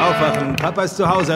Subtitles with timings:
[0.00, 1.34] Aufwachen, Papa ist zu Hause.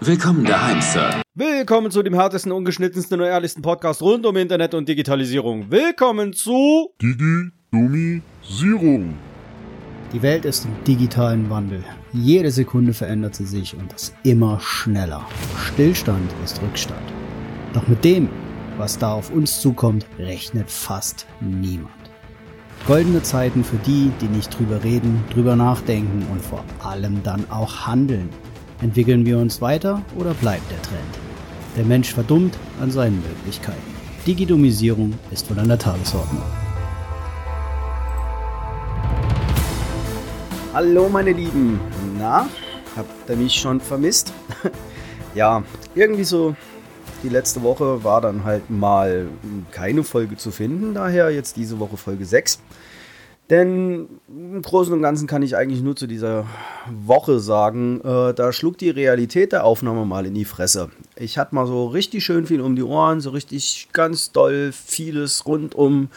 [0.00, 1.20] Willkommen daheim, Sir.
[1.34, 5.72] Willkommen zu dem härtesten, ungeschnittensten und ehrlichsten Podcast rund um Internet und Digitalisierung.
[5.72, 9.14] Willkommen zu Digi-Domisierung.
[10.12, 11.82] Die Welt ist im digitalen Wandel.
[12.12, 15.26] Jede Sekunde verändert sie sich und das immer schneller.
[15.66, 17.02] Stillstand ist Rückstand.
[17.74, 18.28] Doch mit dem,
[18.76, 21.90] was da auf uns zukommt, rechnet fast niemand.
[22.86, 27.86] Goldene Zeiten für die, die nicht drüber reden, drüber nachdenken und vor allem dann auch
[27.86, 28.30] handeln.
[28.80, 31.18] Entwickeln wir uns weiter oder bleibt der Trend?
[31.76, 33.94] Der Mensch verdummt an seinen Möglichkeiten.
[34.26, 36.42] Digidomisierung ist wohl an der Tagesordnung.
[40.72, 41.80] Hallo meine Lieben.
[42.18, 42.48] Na,
[42.96, 44.32] habt ihr mich schon vermisst?
[45.34, 45.62] ja,
[45.94, 46.54] irgendwie so
[47.22, 49.28] die letzte Woche war dann halt mal
[49.70, 52.60] keine Folge zu finden, daher jetzt diese Woche Folge 6.
[53.50, 56.46] Denn im Großen und Ganzen kann ich eigentlich nur zu dieser
[56.90, 60.90] Woche sagen, äh, da schlug die Realität der Aufnahme mal in die Fresse.
[61.16, 65.46] Ich hatte mal so richtig schön viel um die Ohren, so richtig ganz doll vieles
[65.46, 66.08] rund um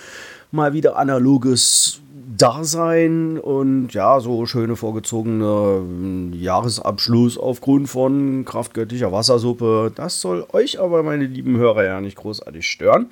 [0.52, 2.02] mal wieder analoges
[2.42, 9.92] Dasein und ja, so schöne vorgezogene Jahresabschluss aufgrund von kraftgöttlicher Wassersuppe.
[9.94, 13.08] Das soll euch aber, meine lieben Hörer, ja nicht großartig stören.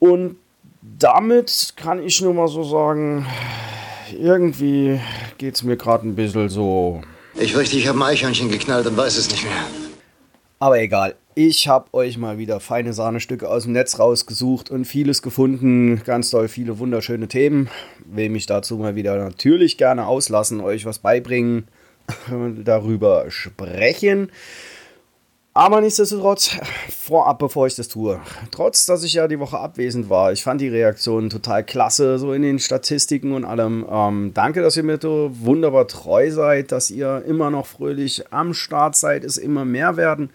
[0.00, 0.36] Und
[0.98, 3.26] damit kann ich nur mal so sagen,
[4.18, 5.00] irgendwie
[5.38, 7.02] geht es mir gerade ein bisschen so.
[7.36, 9.83] Ich fürchte, ich habe ein Eichhörnchen geknallt und weiß es nicht mehr.
[10.64, 11.14] Aber egal.
[11.34, 16.00] Ich habe euch mal wieder feine Sahnestücke aus dem Netz rausgesucht und vieles gefunden.
[16.06, 17.68] Ganz toll, viele wunderschöne Themen.
[18.06, 21.68] Will mich dazu mal wieder natürlich gerne auslassen, euch was beibringen,
[22.64, 24.30] darüber sprechen.
[25.56, 26.56] Aber nichtsdestotrotz,
[26.90, 30.60] vorab, bevor ich das tue, trotz dass ich ja die Woche abwesend war, ich fand
[30.60, 33.86] die Reaktion total klasse, so in den Statistiken und allem.
[33.88, 38.52] Ähm, danke, dass ihr mir so wunderbar treu seid, dass ihr immer noch fröhlich am
[38.52, 40.30] Start seid, es immer mehr werden.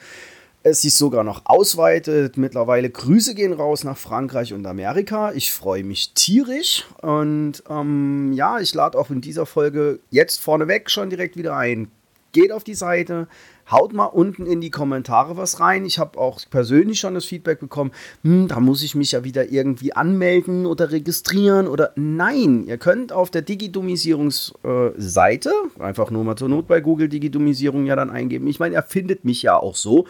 [0.63, 2.37] Es sich sogar noch ausweitet.
[2.37, 5.31] Mittlerweile Grüße gehen raus nach Frankreich und Amerika.
[5.33, 6.85] Ich freue mich tierisch.
[7.01, 11.89] Und ähm, ja, ich lade auch in dieser Folge jetzt vorneweg schon direkt wieder ein.
[12.33, 13.27] Geht auf die Seite,
[13.71, 15.85] Haut mal unten in die Kommentare was rein.
[15.85, 17.91] Ich habe auch persönlich schon das Feedback bekommen,
[18.23, 23.13] hm, da muss ich mich ja wieder irgendwie anmelden oder registrieren oder nein, ihr könnt
[23.13, 28.47] auf der Digidomisierungsseite, äh, einfach nur mal zur Not bei Google Digidomisierung ja dann eingeben.
[28.47, 30.07] Ich meine, er findet mich ja auch so.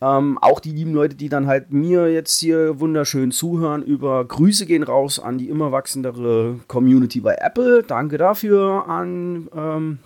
[0.00, 4.66] Ähm, auch die lieben Leute, die dann halt mir jetzt hier wunderschön zuhören, über Grüße
[4.66, 7.84] gehen raus an die immer wachsendere Community bei Apple.
[7.84, 9.98] Danke dafür an ähm,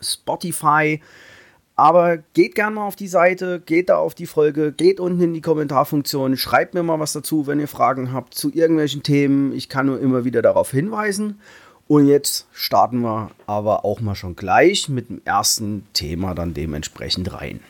[0.00, 1.00] Spotify.
[1.76, 5.34] Aber geht gerne mal auf die Seite, geht da auf die Folge, geht unten in
[5.34, 9.52] die Kommentarfunktion, schreibt mir mal was dazu, wenn ihr Fragen habt zu irgendwelchen Themen.
[9.52, 11.40] Ich kann nur immer wieder darauf hinweisen.
[11.86, 17.32] Und jetzt starten wir aber auch mal schon gleich mit dem ersten Thema dann dementsprechend
[17.32, 17.60] rein.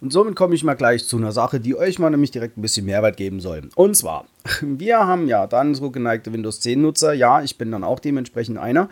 [0.00, 2.62] Und somit komme ich mal gleich zu einer Sache, die euch mal nämlich direkt ein
[2.62, 3.62] bisschen Mehrwert geben soll.
[3.74, 4.26] Und zwar,
[4.60, 7.14] wir haben ja dann so geneigte Windows 10 Nutzer.
[7.14, 8.90] Ja, ich bin dann auch dementsprechend einer.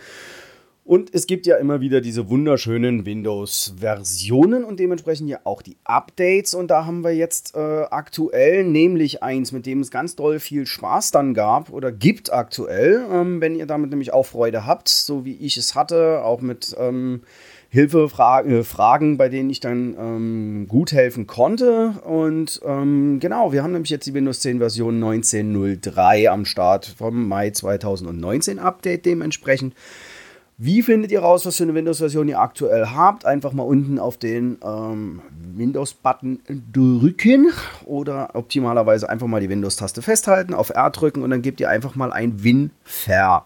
[0.84, 6.54] Und es gibt ja immer wieder diese wunderschönen Windows-Versionen und dementsprechend ja auch die Updates.
[6.54, 10.66] Und da haben wir jetzt äh, aktuell nämlich eins, mit dem es ganz doll viel
[10.66, 15.24] Spaß dann gab oder gibt aktuell, ähm, wenn ihr damit nämlich auch Freude habt, so
[15.24, 17.22] wie ich es hatte, auch mit ähm,
[17.72, 21.94] Hilfefragen, äh, Fragen, bei denen ich dann ähm, gut helfen konnte.
[22.04, 27.28] Und ähm, genau, wir haben nämlich jetzt die Windows 10 Version 19.03 am Start vom
[27.28, 29.74] Mai 2019 Update dementsprechend.
[30.58, 33.24] Wie findet ihr raus, was für eine Windows-Version ihr aktuell habt?
[33.24, 35.22] Einfach mal unten auf den ähm,
[35.56, 36.40] Windows-Button
[36.72, 37.50] drücken
[37.84, 41.94] oder optimalerweise einfach mal die Windows-Taste festhalten, auf R drücken und dann gebt ihr einfach
[41.94, 43.44] mal ein WinFer.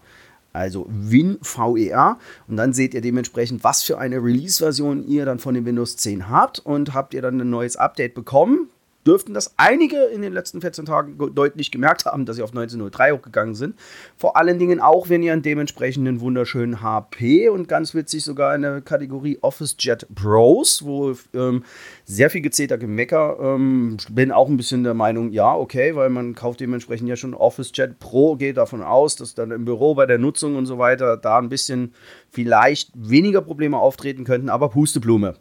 [0.53, 2.17] Also WinVER
[2.47, 6.29] und dann seht ihr dementsprechend, was für eine Release-Version ihr dann von dem Windows 10
[6.29, 8.69] habt und habt ihr dann ein neues Update bekommen
[9.07, 13.13] dürften das einige in den letzten 14 Tagen deutlich gemerkt haben, dass sie auf 1903
[13.13, 13.75] hochgegangen sind.
[14.17, 18.63] Vor allen Dingen auch, wenn ihr einen dementsprechenden wunderschönen HP und ganz witzig sogar in
[18.63, 21.63] der Kategorie Office Jet Pros, wo ähm,
[22.03, 26.35] sehr viel gezählter Gemecker, ähm, bin auch ein bisschen der Meinung, ja, okay, weil man
[26.35, 30.05] kauft dementsprechend ja schon Office Jet Pro, geht davon aus, dass dann im Büro bei
[30.05, 31.93] der Nutzung und so weiter da ein bisschen
[32.29, 35.35] vielleicht weniger Probleme auftreten könnten, aber Pusteblume.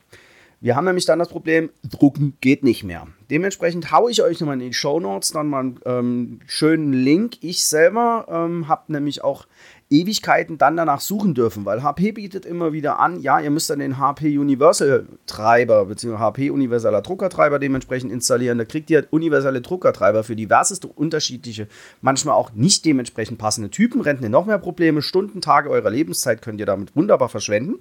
[0.61, 3.07] Wir haben nämlich dann das Problem, drucken geht nicht mehr.
[3.31, 7.37] Dementsprechend haue ich euch nochmal in die Show Notes dann mal einen ähm, schönen Link.
[7.43, 9.47] Ich selber ähm, habe nämlich auch
[9.91, 13.79] Ewigkeiten dann danach suchen dürfen, weil HP bietet immer wieder an, ja, ihr müsst dann
[13.79, 16.19] den HP Universal Treiber bzw.
[16.19, 18.59] HP Universaler Druckertreiber dementsprechend installieren.
[18.59, 21.69] Da kriegt ihr universelle Druckertreiber für diverseste unterschiedliche,
[22.01, 26.43] manchmal auch nicht dementsprechend passende Typen, rennt ihr noch mehr Probleme, Stunden, Tage eurer Lebenszeit
[26.43, 27.77] könnt ihr damit wunderbar verschwenden.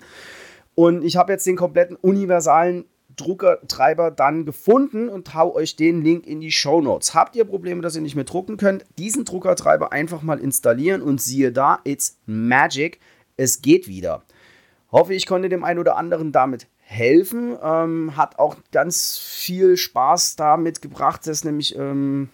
[0.75, 2.85] Und ich habe jetzt den kompletten universalen
[3.15, 7.13] Druckertreiber dann gefunden und hau euch den Link in die Show Notes.
[7.13, 8.85] Habt ihr Probleme, dass ihr nicht mehr drucken könnt?
[8.97, 12.99] Diesen Druckertreiber einfach mal installieren und siehe da, it's magic.
[13.37, 14.23] Es geht wieder.
[14.91, 17.57] Hoffe, ich konnte dem einen oder anderen damit helfen.
[17.61, 22.29] Ähm, hat auch ganz viel Spaß damit gebracht, das nämlich, ähm,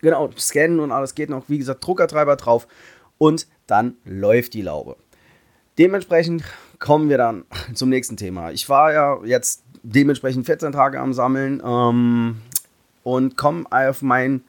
[0.00, 2.66] genau, scannen und alles geht noch, wie gesagt, Druckertreiber drauf
[3.18, 4.96] und dann läuft die Laube.
[5.78, 6.44] Dementsprechend
[6.78, 7.44] kommen wir dann
[7.74, 8.52] zum nächsten Thema.
[8.52, 12.36] Ich war ja jetzt dementsprechend 14 Tage am Sammeln ähm,
[13.02, 14.42] und komme auf mein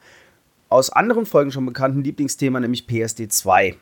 [0.68, 3.76] aus anderen Folgen schon bekannten Lieblingsthema, nämlich PSD 2.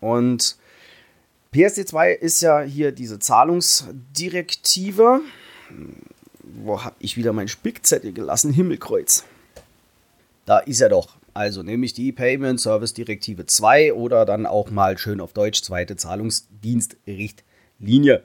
[0.00, 0.56] Und
[1.50, 5.20] PSD 2 ist ja hier diese Zahlungsdirektive.
[6.42, 8.52] Wo habe ich wieder mein Spickzettel gelassen?
[8.52, 9.24] Himmelkreuz.
[10.44, 11.16] Da ist er doch.
[11.34, 15.96] Also nämlich die Payment Service Direktive 2 oder dann auch mal schön auf Deutsch zweite
[15.96, 17.42] Zahlungsdienstrichtlinie
[17.82, 18.22] Linie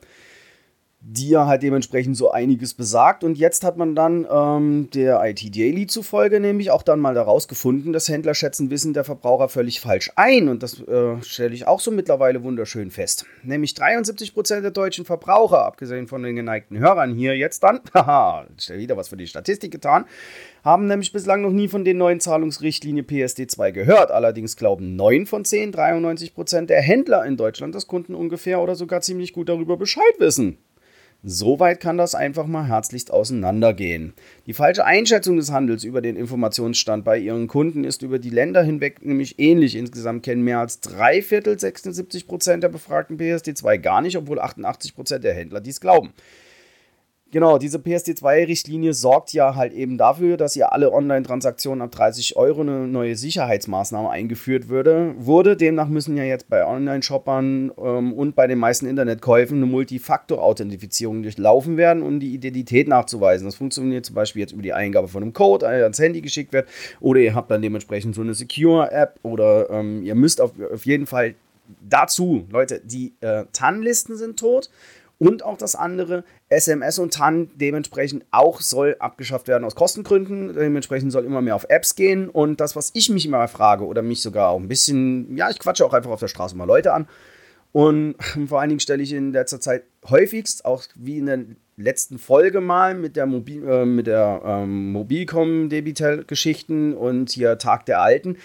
[1.10, 3.24] die ja halt dementsprechend so einiges besagt.
[3.24, 7.48] Und jetzt hat man dann ähm, der IT Daily zufolge nämlich auch dann mal daraus
[7.48, 10.50] gefunden, dass Händler schätzen Wissen der Verbraucher völlig falsch ein.
[10.50, 13.26] Und das äh, stelle ich auch so mittlerweile wunderschön fest.
[13.42, 18.98] Nämlich 73% der deutschen Verbraucher, abgesehen von den geneigten Hörern hier jetzt dann, haha, wieder
[18.98, 20.04] was für die Statistik getan,
[20.66, 24.12] haben nämlich bislang noch nie von den neuen Zahlungsrichtlinie PSD2 gehört.
[24.12, 29.00] Allerdings glauben 9 von 10, 93% der Händler in Deutschland, dass Kunden ungefähr oder sogar
[29.00, 30.58] ziemlich gut darüber Bescheid wissen.
[31.24, 34.14] Soweit kann das einfach mal herzlichst auseinandergehen.
[34.46, 38.62] Die falsche Einschätzung des Handels über den Informationsstand bei ihren Kunden ist über die Länder
[38.62, 39.76] hinweg nämlich ähnlich.
[39.76, 45.34] Insgesamt kennen mehr als drei Viertel, 76% der befragten PSD2 gar nicht, obwohl 88% der
[45.34, 46.14] Händler dies glauben.
[47.30, 52.62] Genau, diese PSD2-Richtlinie sorgt ja halt eben dafür, dass ihr alle Online-Transaktionen ab 30 Euro
[52.62, 55.58] eine neue Sicherheitsmaßnahme eingeführt würde, wurde.
[55.58, 61.76] Demnach müssen ja jetzt bei Online-Shoppern ähm, und bei den meisten Internetkäufen eine Multifaktor-Authentifizierung durchlaufen
[61.76, 63.46] werden, um die Identität nachzuweisen.
[63.46, 66.54] Das funktioniert zum Beispiel jetzt über die Eingabe von einem Code, der ans Handy geschickt
[66.54, 66.70] wird,
[67.02, 71.06] oder ihr habt dann dementsprechend so eine Secure-App oder ähm, ihr müsst auf, auf jeden
[71.06, 71.36] Fall
[71.90, 74.70] dazu, Leute, die äh, TAN-Listen sind tot
[75.20, 80.54] und auch das andere, SMS und TAN dementsprechend auch soll abgeschafft werden aus Kostengründen.
[80.54, 82.30] Dementsprechend soll immer mehr auf Apps gehen.
[82.30, 85.60] Und das, was ich mich immer frage oder mich sogar auch ein bisschen, ja, ich
[85.60, 87.08] quatsche auch einfach auf der Straße mal Leute an.
[87.72, 88.16] Und
[88.48, 91.40] vor allen Dingen stelle ich in letzter Zeit häufigst, auch wie in der
[91.78, 98.02] letzten Folge mal mit der, Mobil, äh, mit der ähm, Mobilcom-Debitel-Geschichten und hier Tag der
[98.02, 98.38] Alten,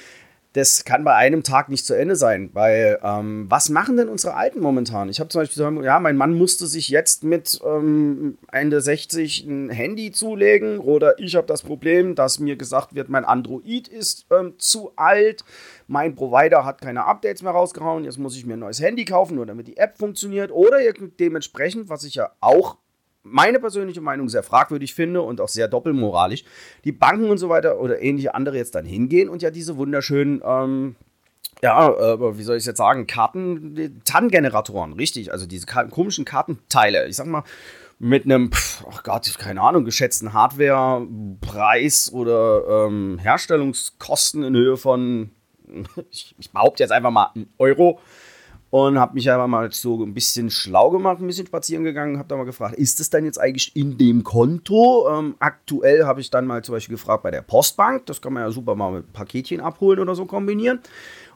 [0.55, 4.35] das kann bei einem Tag nicht zu Ende sein, weil ähm, was machen denn unsere
[4.35, 5.09] Alten momentan?
[5.09, 9.47] Ich habe zum Beispiel gesagt, ja, mein Mann musste sich jetzt mit ähm, Ende 60
[9.47, 14.27] ein Handy zulegen oder ich habe das Problem, dass mir gesagt wird, mein Android ist
[14.31, 15.45] ähm, zu alt,
[15.87, 19.37] mein Provider hat keine Updates mehr rausgehauen, jetzt muss ich mir ein neues Handy kaufen,
[19.37, 20.53] nur damit die App funktioniert.
[20.53, 20.79] Oder
[21.19, 22.77] dementsprechend, was ich ja auch
[23.23, 26.45] meine persönliche Meinung sehr fragwürdig finde und auch sehr doppelmoralisch,
[26.85, 30.43] die Banken und so weiter oder ähnliche andere jetzt dann hingehen und ja diese wunderschönen,
[30.45, 30.97] ähm,
[31.63, 37.17] ja, äh, wie soll ich jetzt sagen, Karten, TAN-Generatoren, richtig, also diese komischen Kartenteile, ich
[37.17, 37.45] sag mal,
[37.99, 38.51] mit einem,
[38.91, 45.31] ach Gott, keine Ahnung, geschätzten Hardwarepreis oder ähm, Herstellungskosten in Höhe von,
[46.11, 48.01] ich, ich behaupte jetzt einfach mal, einen Euro
[48.73, 52.29] und habe mich einfach mal so ein bisschen schlau gemacht, ein bisschen spazieren gegangen, habe
[52.29, 55.07] da mal gefragt, ist es dann jetzt eigentlich in dem Konto?
[55.13, 58.45] Ähm, aktuell habe ich dann mal zum Beispiel gefragt bei der Postbank, das kann man
[58.45, 60.81] ja super mal mit Paketchen abholen oder so kombinieren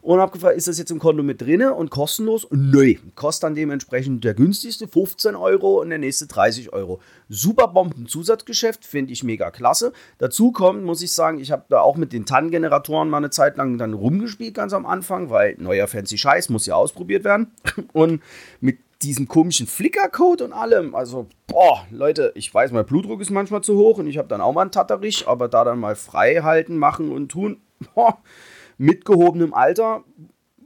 [0.06, 2.46] und habe gefragt, ist das jetzt im Konto mit drinne und kostenlos?
[2.52, 7.00] Nö, kostet dann dementsprechend der günstigste 15 Euro und der nächste 30 Euro.
[7.28, 9.92] Super Bomben-Zusatzgeschäft, finde ich mega klasse.
[10.18, 13.56] Dazu kommt, muss ich sagen, ich habe da auch mit den TAN-Generatoren mal eine Zeit
[13.56, 17.50] lang dann rumgespielt, ganz am Anfang, weil neuer fancy Scheiß muss ja ausprobiert werden.
[17.92, 18.22] Und
[18.60, 20.94] mit diesem komischen Flicker-Code und allem.
[20.94, 24.40] Also, boah, Leute, ich weiß, mein Blutdruck ist manchmal zu hoch und ich habe dann
[24.40, 27.60] auch mal einen Tatterich, aber da dann mal frei halten, machen und tun,
[27.94, 28.18] boah,
[28.78, 30.04] mit gehobenem Alter,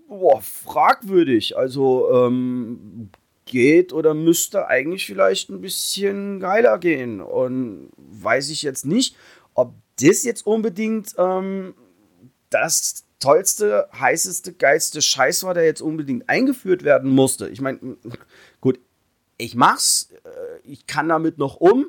[0.08, 1.56] boah, fragwürdig.
[1.56, 3.10] Also ähm,
[3.46, 7.20] geht oder müsste eigentlich vielleicht ein bisschen geiler gehen.
[7.20, 9.16] Und weiß ich jetzt nicht,
[9.54, 11.74] ob das jetzt unbedingt ähm,
[12.50, 17.48] das tollste, heißeste, geilste Scheiß war, der jetzt unbedingt eingeführt werden musste.
[17.48, 17.78] Ich meine,
[18.60, 18.80] gut,
[19.36, 21.86] ich mach's, äh, ich kann damit noch um,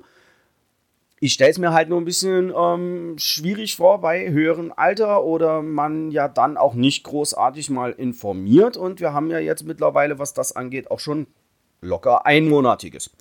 [1.24, 5.62] ich stelle es mir halt nur ein bisschen ähm, schwierig vor bei höherem Alter oder
[5.62, 8.76] man ja dann auch nicht großartig mal informiert.
[8.76, 11.28] Und wir haben ja jetzt mittlerweile, was das angeht, auch schon
[11.80, 13.12] locker einmonatiges.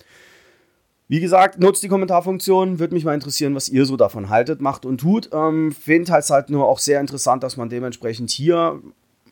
[1.09, 2.79] Wie gesagt, nutzt die Kommentarfunktion.
[2.79, 5.29] Würde mich mal interessieren, was ihr so davon haltet, macht und tut.
[5.31, 8.81] Ähm, Finde halt halt nur auch sehr interessant, dass man dementsprechend hier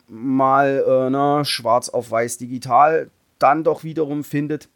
[0.06, 3.10] mal äh, ne, schwarz auf weiß digital
[3.40, 4.68] dann doch wiederum findet,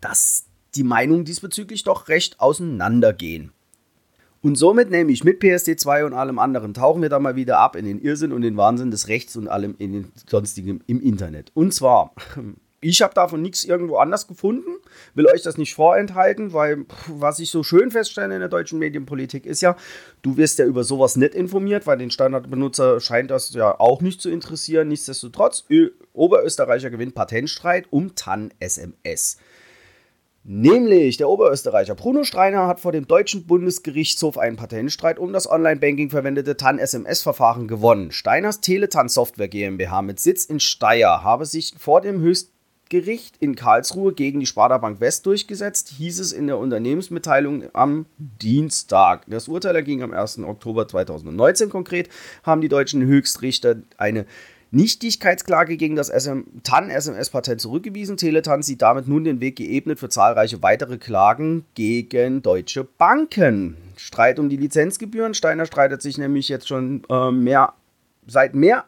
[0.00, 3.52] dass die Meinungen diesbezüglich doch recht auseinandergehen.
[4.44, 7.86] Und somit nämlich mit PSD2 und allem anderen tauchen wir da mal wieder ab in
[7.86, 11.50] den Irrsinn und den Wahnsinn des Rechts und allem in den sonstigen im Internet.
[11.54, 12.14] Und zwar,
[12.82, 14.68] ich habe davon nichts irgendwo anders gefunden,
[15.14, 19.46] will euch das nicht vorenthalten, weil was ich so schön feststelle in der deutschen Medienpolitik
[19.46, 19.76] ist ja,
[20.20, 24.20] du wirst ja über sowas nicht informiert, weil den Standardbenutzer scheint das ja auch nicht
[24.20, 24.88] zu interessieren.
[24.88, 29.38] Nichtsdestotrotz, Ö Oberösterreicher gewinnt Patentstreit um TAN SMS.
[30.46, 36.10] Nämlich der Oberösterreicher Bruno Streiner hat vor dem deutschen Bundesgerichtshof einen Patentstreit um das Online-Banking
[36.10, 38.12] verwendete TAN-SMS-Verfahren gewonnen.
[38.12, 44.12] Steiners Teletan Software GmbH mit Sitz in Steyr habe sich vor dem Höchstgericht in Karlsruhe
[44.12, 49.24] gegen die Sparda Bank West durchgesetzt, hieß es in der Unternehmensmitteilung am Dienstag.
[49.26, 50.40] Das Urteil erging am 1.
[50.40, 52.10] Oktober 2019 konkret,
[52.42, 54.26] haben die deutschen Höchstrichter eine
[54.74, 58.16] Nichtigkeitsklage gegen das TAN-SMS-Patent zurückgewiesen.
[58.16, 63.76] Teletan sieht damit nun den Weg geebnet für zahlreiche weitere Klagen gegen deutsche Banken.
[63.96, 65.34] Streit um die Lizenzgebühren.
[65.34, 67.72] Steiner streitet sich nämlich jetzt schon äh, mehr,
[68.26, 68.84] seit mehr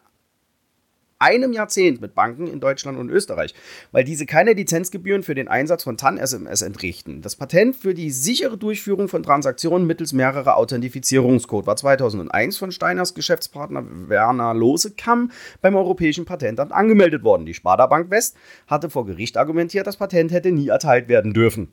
[1.19, 3.53] einem Jahrzehnt mit Banken in Deutschland und Österreich,
[3.91, 7.21] weil diese keine Lizenzgebühren für den Einsatz von TAN-SMS entrichten.
[7.21, 13.13] Das Patent für die sichere Durchführung von Transaktionen mittels mehrerer Authentifizierungscode war 2001 von Steiners
[13.13, 15.31] Geschäftspartner Werner Losekamp
[15.61, 17.45] beim Europäischen Patentamt angemeldet worden.
[17.45, 21.71] Die Sparda Bank West hatte vor Gericht argumentiert, das Patent hätte nie erteilt werden dürfen.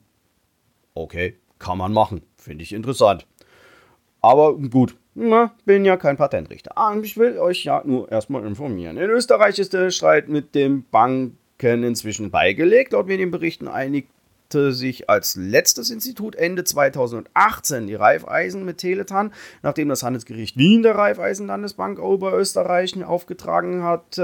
[0.94, 2.22] Okay, kann man machen.
[2.36, 3.26] Finde ich interessant.
[4.20, 6.76] Aber gut, na, bin ja kein Patentrichter.
[6.76, 8.96] Ah, ich will euch ja nur erstmal informieren.
[8.96, 12.92] In Österreich ist der Streit mit den Banken inzwischen beigelegt.
[12.92, 14.08] Laut Medienberichten einigt
[14.52, 19.32] sich als letztes Institut Ende 2018 die Raiffeisen mit Teletan,
[19.62, 24.20] nachdem das Handelsgericht Wien der Raiffeisen-Landesbank Oberösterreich aufgetragen hat,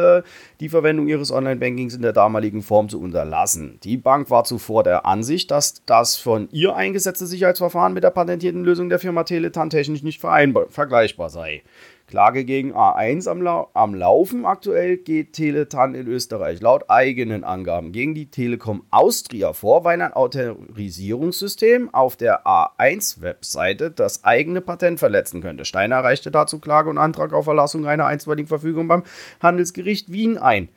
[0.60, 3.80] die Verwendung ihres Online-Bankings in der damaligen Form zu unterlassen.
[3.82, 8.62] Die Bank war zuvor der Ansicht, dass das von ihr eingesetzte Sicherheitsverfahren mit der patentierten
[8.62, 11.62] Lösung der Firma Teletan technisch nicht vergleichbar sei.
[12.11, 14.45] Klage gegen A1 am, La am Laufen.
[14.45, 20.12] Aktuell geht Teletan in Österreich laut eigenen Angaben gegen die Telekom Austria vor, weil ein
[20.12, 25.64] Autorisierungssystem auf der A1-Webseite das eigene Patent verletzen könnte.
[25.64, 29.05] Steiner reichte dazu Klage und Antrag auf Erlassung einer einstweiligen Verfügung beim
[29.40, 30.69] Handelsgericht Wien ein.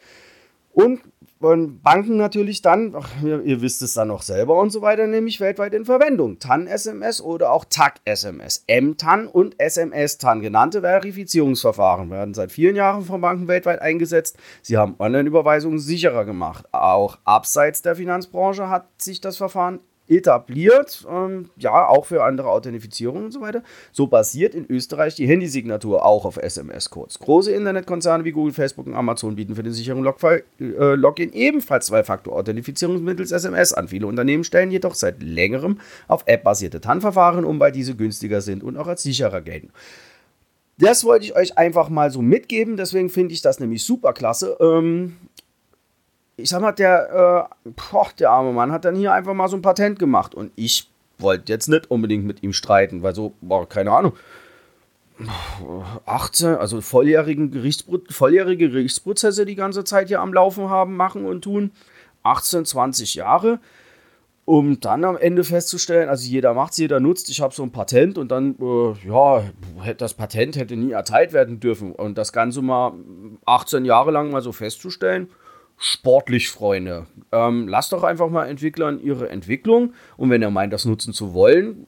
[0.72, 1.02] Und
[1.43, 5.07] und Banken natürlich dann, ach, ihr, ihr, wisst es dann noch selber und so weiter,
[5.07, 6.39] nämlich weltweit in Verwendung.
[6.39, 8.63] TAN-SMS oder auch TAC-SMS.
[8.67, 14.38] M-TAN und SMS-TAN genannte Verifizierungsverfahren werden seit vielen Jahren von Banken weltweit eingesetzt.
[14.62, 16.65] Sie haben Online-Überweisungen sicherer gemacht.
[16.71, 23.25] Auch abseits der Finanzbranche hat sich das Verfahren etabliert, ähm, ja, auch für andere Authentifizierungen
[23.25, 23.63] und so weiter.
[23.91, 27.19] So basiert in Österreich die Handysignatur auch auf SMS-Codes.
[27.19, 31.86] Große Internetkonzerne wie Google, Facebook und Amazon bieten für den sicheren Logfile, äh, Login ebenfalls
[31.88, 33.88] Zwei-Faktor-Authentifizierung mittels SMS an.
[33.88, 38.77] Viele Unternehmen stellen jedoch seit längerem auf App-basierte TAN-Verfahren um, weil diese günstiger sind und
[38.77, 39.72] auch als sicherer gelten.
[40.79, 44.57] Das wollte ich euch einfach mal so mitgeben, deswegen finde ich das nämlich super klasse.
[44.60, 45.17] Ähm,
[46.38, 49.58] ich sag mal, der, äh, boah, der arme Mann hat dann hier einfach mal so
[49.58, 50.34] ein Patent gemacht.
[50.34, 54.13] Und ich wollte jetzt nicht unbedingt mit ihm streiten, weil so, boah, keine Ahnung,
[56.06, 61.44] 18, also volljährigen Gerichtspro volljährige Gerichtsprozesse die ganze Zeit hier am Laufen haben, machen und
[61.44, 61.72] tun,
[62.24, 63.60] 18, 20 Jahre,
[64.46, 67.72] um dann am Ende festzustellen, also jeder macht es, jeder nutzt, ich habe so ein
[67.72, 69.44] Patent und dann, äh, ja,
[69.98, 71.94] das Patent hätte nie erteilt werden dürfen.
[71.94, 72.94] Und das Ganze mal
[73.46, 75.30] 18 Jahre lang mal so festzustellen,
[75.84, 77.08] sportlich, Freunde.
[77.34, 81.34] Ähm, lasst doch einfach mal Entwicklern ihre Entwicklung und wenn ihr meint, das nutzen zu
[81.34, 81.86] wollen,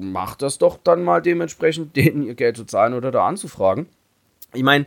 [0.00, 3.86] macht das doch dann mal dementsprechend, denen ihr Geld zu zahlen oder da anzufragen.
[4.54, 4.86] Ich meine,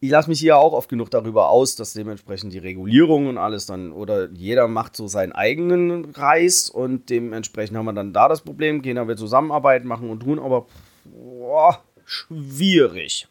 [0.00, 3.66] ich lasse mich hier auch oft genug darüber aus, dass dementsprechend die Regulierung und alles
[3.66, 8.40] dann, oder jeder macht so seinen eigenen Reis und dementsprechend haben wir dann da das
[8.40, 10.66] Problem, gehen wir zusammenarbeiten, machen und tun, aber
[11.04, 13.28] boah, schwierig.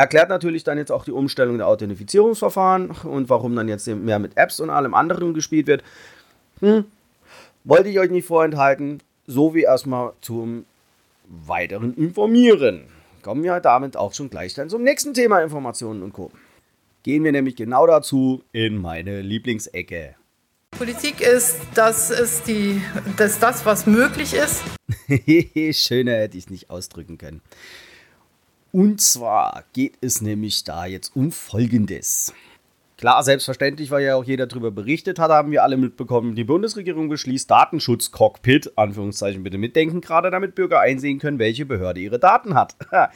[0.00, 4.34] Erklärt natürlich dann jetzt auch die Umstellung der Authentifizierungsverfahren und warum dann jetzt mehr mit
[4.34, 5.84] Apps und allem anderen gespielt wird.
[6.60, 6.86] Hm.
[7.64, 10.64] Wollte ich euch nicht vorenthalten, so wie erstmal zum
[11.28, 12.84] weiteren Informieren.
[13.20, 16.30] Kommen wir damit auch schon gleich dann zum nächsten Thema Informationen und Co.
[17.02, 20.14] Gehen wir nämlich genau dazu in meine Lieblingsecke.
[20.70, 22.80] Politik ist, das ist die,
[23.18, 24.62] das, das was möglich ist.
[25.78, 27.42] Schöner hätte ich es nicht ausdrücken können.
[28.72, 32.32] Und zwar geht es nämlich da jetzt um Folgendes.
[33.00, 37.08] Klar, selbstverständlich, weil ja auch jeder darüber berichtet hat, haben wir alle mitbekommen, die Bundesregierung
[37.08, 42.76] beschließt Datenschutzcockpit, Anführungszeichen bitte mitdenken, gerade damit Bürger einsehen können, welche Behörde ihre Daten hat.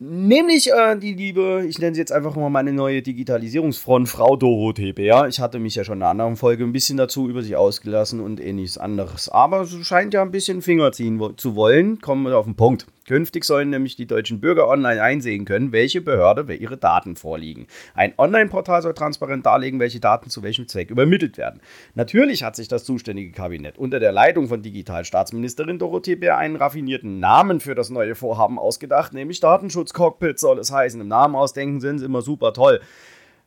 [0.00, 4.92] Nämlich äh, die liebe, ich nenne sie jetzt einfach mal meine neue Digitalisierungsfront, Frau Dorothee
[4.92, 5.28] Bär.
[5.28, 8.20] Ich hatte mich ja schon in einer anderen Folge ein bisschen dazu über sie ausgelassen
[8.20, 9.30] und ähnliches anderes.
[9.30, 12.00] Aber sie scheint ja ein bisschen Finger ziehen zu wollen.
[12.00, 12.86] Kommen wir auf den Punkt.
[13.06, 17.66] Künftig sollen nämlich die deutschen Bürger online einsehen können, welche Behörde ihre Daten vorliegen.
[17.94, 21.60] Ein Online-Portal soll transparent darlegen, welche Daten zu welchem Zweck übermittelt werden.
[21.94, 27.20] Natürlich hat sich das zuständige Kabinett unter der Leitung von Digitalstaatsministerin Dorothee Bär einen raffinierten
[27.20, 31.00] Namen für das neue Vorhaben ausgedacht, nämlich Datenschutzcockpit soll es heißen.
[31.00, 32.80] Im Namen ausdenken sind sie immer super toll.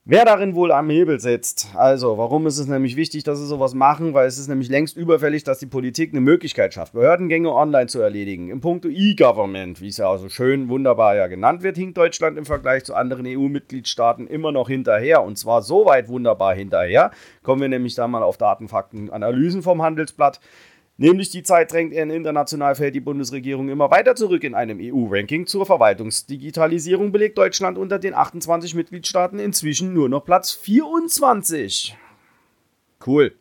[0.09, 1.67] Wer darin wohl am Hebel sitzt.
[1.75, 4.13] Also, warum ist es nämlich wichtig, dass sie sowas machen?
[4.13, 7.99] Weil es ist nämlich längst überfällig, dass die Politik eine Möglichkeit schafft, Behördengänge online zu
[7.99, 8.49] erledigen.
[8.49, 12.45] Im Punkto E-Government, wie es ja so schön wunderbar ja genannt wird, hinkt Deutschland im
[12.45, 15.23] Vergleich zu anderen EU-Mitgliedstaaten immer noch hinterher.
[15.23, 17.11] Und zwar so weit wunderbar hinterher.
[17.43, 20.39] Kommen wir nämlich da mal auf Datenfakten, Analysen vom Handelsblatt
[20.99, 25.45] Nämlich die Zeit drängt in international fällt die Bundesregierung immer weiter zurück in einem EU-Ranking
[25.45, 31.95] zur Verwaltungsdigitalisierung belegt Deutschland unter den 28 Mitgliedstaaten inzwischen nur noch Platz 24.
[33.05, 33.35] Cool.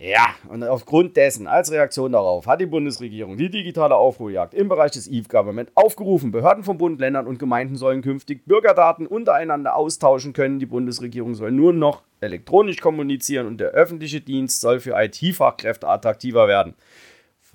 [0.00, 4.92] Ja, und aufgrund dessen, als Reaktion darauf, hat die Bundesregierung die digitale Aufruhrjagd im Bereich
[4.92, 6.30] des E-Government aufgerufen.
[6.30, 10.60] Behörden von Bund, Ländern und Gemeinden sollen künftig Bürgerdaten untereinander austauschen können.
[10.60, 16.46] Die Bundesregierung soll nur noch elektronisch kommunizieren und der öffentliche Dienst soll für IT-Fachkräfte attraktiver
[16.46, 16.74] werden.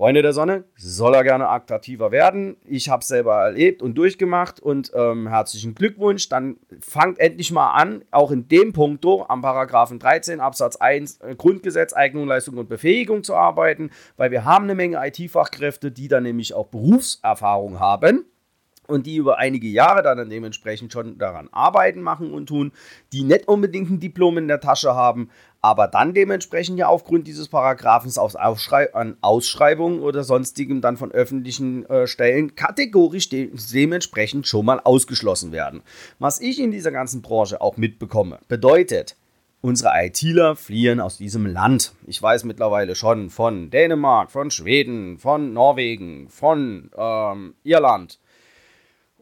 [0.03, 2.57] Freunde der Sonne, soll er gerne attraktiver werden.
[2.65, 6.27] Ich habe es selber erlebt und durchgemacht und ähm, herzlichen Glückwunsch.
[6.27, 11.35] Dann fangt endlich mal an, auch in dem Punkto am Paragraphen 13 Absatz 1 äh,
[11.35, 16.23] Grundgesetz, Eignung, Leistung und Befähigung zu arbeiten, weil wir haben eine Menge IT-Fachkräfte, die dann
[16.23, 18.25] nämlich auch Berufserfahrung haben
[18.87, 22.73] und die über einige Jahre dann dementsprechend schon daran arbeiten, machen und tun,
[23.13, 25.29] die nicht unbedingt ein Diplom in der Tasche haben,
[25.63, 31.11] aber dann dementsprechend ja aufgrund dieses Paragraphens aus Aufschrei an Ausschreibungen oder sonstigem dann von
[31.11, 35.81] öffentlichen äh, Stellen kategorisch de dementsprechend schon mal ausgeschlossen werden.
[36.19, 39.15] Was ich in dieser ganzen Branche auch mitbekomme, bedeutet,
[39.61, 41.93] unsere ITler fliehen aus diesem Land.
[42.07, 48.19] Ich weiß mittlerweile schon von Dänemark, von Schweden, von Norwegen, von ähm, Irland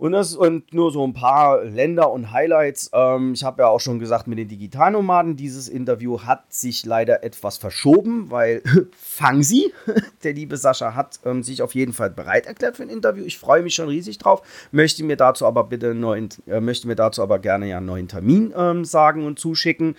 [0.01, 2.89] und, das, und nur so ein paar Länder und Highlights.
[2.91, 7.23] Ähm, ich habe ja auch schon gesagt, mit den Digitalnomaden, dieses Interview hat sich leider
[7.23, 8.63] etwas verschoben, weil
[8.97, 9.71] fang sie,
[10.23, 13.23] der liebe Sascha hat ähm, sich auf jeden Fall bereit erklärt für ein Interview.
[13.23, 16.95] Ich freue mich schon riesig drauf, möchte mir dazu aber bitte neuen, äh, möchte mir
[16.95, 19.95] dazu aber gerne ja einen neuen Termin ähm, sagen und zuschicken.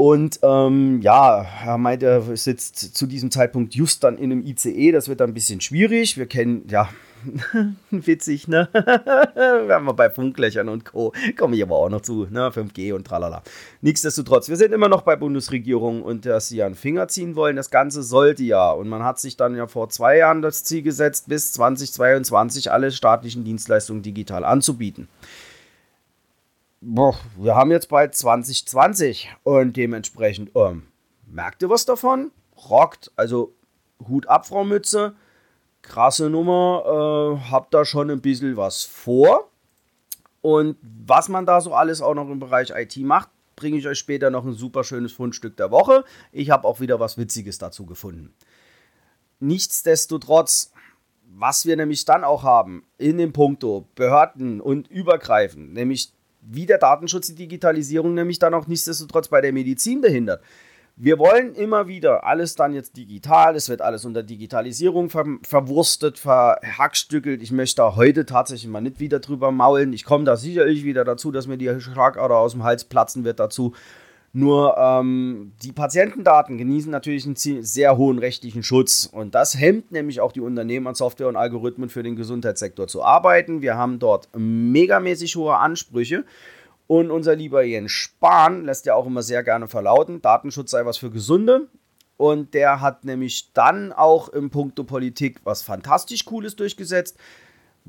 [0.00, 4.92] Und ähm, ja, er meinte, er sitzt zu diesem Zeitpunkt just dann in einem ICE.
[4.92, 6.16] Das wird dann ein bisschen schwierig.
[6.16, 6.88] Wir kennen, ja,
[7.90, 8.70] Witzig, ne?
[8.72, 11.12] wir haben wir bei Funklöchern und Co.
[11.36, 12.48] Komme ich aber auch noch zu, ne?
[12.48, 13.42] 5G und tralala.
[13.82, 17.56] Nichtsdestotrotz, wir sind immer noch bei Bundesregierung und dass sie einen Finger ziehen wollen.
[17.56, 18.70] Das Ganze sollte ja.
[18.70, 22.90] Und man hat sich dann ja vor zwei Jahren das Ziel gesetzt, bis 2022 alle
[22.90, 25.08] staatlichen Dienstleistungen digital anzubieten.
[26.80, 30.88] Boah, wir haben jetzt bald 2020 und dementsprechend, ähm,
[31.26, 32.32] merkt ihr was davon?
[32.56, 33.54] Rockt, also
[34.08, 35.14] Hut ab, Frau Mütze
[35.82, 39.50] krasse Nummer, äh, hab da schon ein bisschen was vor.
[40.42, 43.98] Und was man da so alles auch noch im Bereich IT macht, bringe ich euch
[43.98, 46.04] später noch ein super schönes Fundstück der Woche.
[46.32, 48.34] Ich habe auch wieder was Witziges dazu gefunden.
[49.38, 50.72] Nichtsdestotrotz,
[51.24, 56.78] was wir nämlich dann auch haben in dem Punkto Behörden und übergreifend, nämlich wie der
[56.78, 60.42] Datenschutz die Digitalisierung nämlich dann auch nichtsdestotrotz bei der Medizin behindert.
[61.02, 66.18] Wir wollen immer wieder alles dann jetzt digital, es wird alles unter Digitalisierung ver verwurstet,
[66.18, 67.40] verhackstückelt.
[67.42, 69.94] Ich möchte da heute tatsächlich mal nicht wieder drüber maulen.
[69.94, 73.40] Ich komme da sicherlich wieder dazu, dass mir die Schlagader aus dem Hals platzen wird
[73.40, 73.72] dazu.
[74.32, 80.20] Nur ähm, die Patientendaten genießen natürlich einen sehr hohen rechtlichen Schutz und das hemmt nämlich
[80.20, 83.60] auch die Unternehmen an Software und Algorithmen für den Gesundheitssektor zu arbeiten.
[83.60, 86.24] Wir haben dort megamäßig hohe Ansprüche
[86.86, 90.98] und unser lieber Jens Spahn lässt ja auch immer sehr gerne verlauten, Datenschutz sei was
[90.98, 91.68] für Gesunde.
[92.16, 97.16] Und der hat nämlich dann auch im Punkto Politik was fantastisch Cooles durchgesetzt.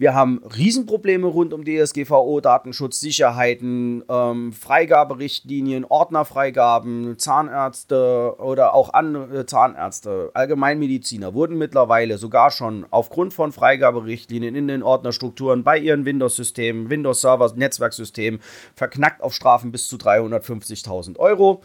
[0.01, 9.45] Wir haben Riesenprobleme rund um DSGVO, Datenschutz, Sicherheiten, ähm, Freigaberichtlinien, Ordnerfreigaben, Zahnärzte oder auch andere
[9.45, 16.89] Zahnärzte, Allgemeinmediziner wurden mittlerweile sogar schon aufgrund von Freigaberichtlinien in den Ordnerstrukturen bei ihren Windows-Systemen,
[16.89, 18.39] Windows-Server, Netzwerksystemen
[18.73, 21.61] verknackt auf Strafen bis zu 350.000 Euro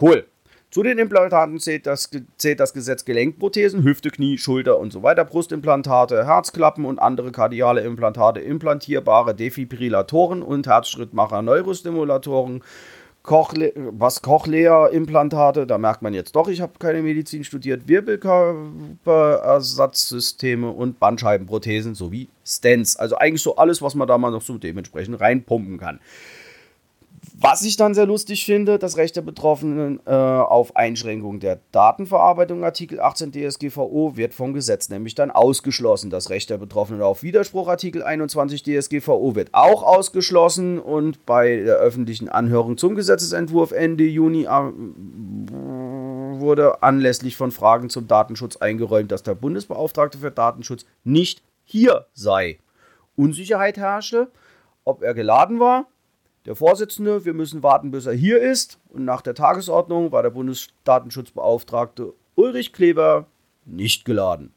[0.00, 0.24] Cool.
[0.72, 5.26] Zu den Implantaten zählt das, zählt das Gesetz Gelenkprothesen, Hüfte, Knie, Schulter und so weiter,
[5.26, 12.62] Brustimplantate, Herzklappen und andere kardiale Implantate, implantierbare Defibrillatoren und Herzschrittmacher, Neurostimulatoren,
[13.22, 20.98] Cochle was Cochlea-Implantate, da merkt man jetzt doch, ich habe keine Medizin studiert, Wirbelkörperersatzsysteme und
[20.98, 22.96] Bandscheibenprothesen sowie Stents.
[22.96, 26.00] Also eigentlich so alles, was man da mal noch so dementsprechend reinpumpen kann.
[27.44, 32.62] Was ich dann sehr lustig finde, das Recht der Betroffenen äh, auf Einschränkung der Datenverarbeitung,
[32.62, 36.08] Artikel 18 DSGVO, wird vom Gesetz nämlich dann ausgeschlossen.
[36.08, 41.78] Das Recht der Betroffenen auf Widerspruch, Artikel 21 DSGVO, wird auch ausgeschlossen und bei der
[41.78, 44.48] öffentlichen Anhörung zum Gesetzesentwurf Ende Juni äh,
[46.38, 52.60] wurde anlässlich von Fragen zum Datenschutz eingeräumt, dass der Bundesbeauftragte für Datenschutz nicht hier sei.
[53.16, 54.30] Unsicherheit herrschte,
[54.84, 55.88] ob er geladen war
[56.44, 58.78] der Vorsitzende, wir müssen warten, bis er hier ist.
[58.88, 63.26] Und nach der Tagesordnung war der Bundesdatenschutzbeauftragte Ulrich Kleber
[63.64, 64.52] nicht geladen.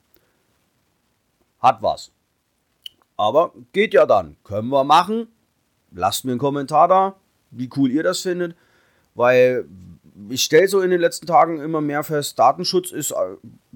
[1.59, 2.11] Hat was.
[3.17, 4.35] Aber geht ja dann.
[4.43, 5.27] Können wir machen.
[5.91, 7.15] Lasst mir einen Kommentar da,
[7.51, 8.55] wie cool ihr das findet.
[9.13, 9.65] Weil
[10.29, 13.13] ich stelle so in den letzten Tagen immer mehr fest, Datenschutz ist,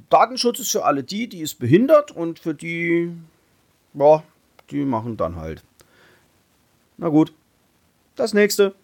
[0.10, 3.12] Datenschutz ist für alle die, die ist behindert und für die,
[3.94, 4.24] boah,
[4.70, 5.64] die machen dann halt.
[6.98, 7.34] Na gut,
[8.20, 8.76] das nächste.